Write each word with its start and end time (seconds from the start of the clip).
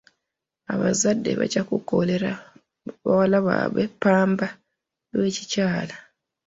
Abazadde 0.73 1.29
bajja 1.39 1.61
kukolera 1.69 2.31
bawala 3.03 3.37
baabwe 3.47 3.83
ppamba 3.95 4.47
w'ekikyala. 5.17 5.95